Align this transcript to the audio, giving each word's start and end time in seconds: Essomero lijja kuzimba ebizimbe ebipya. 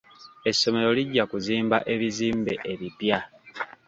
Essomero 0.49 0.89
lijja 0.97 1.23
kuzimba 1.31 1.77
ebizimbe 1.93 2.53
ebipya. 2.71 3.19